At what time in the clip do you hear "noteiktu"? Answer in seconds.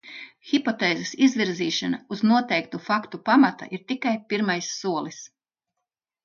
2.29-2.79